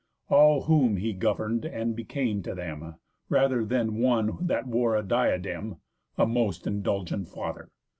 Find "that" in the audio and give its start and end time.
4.47-4.65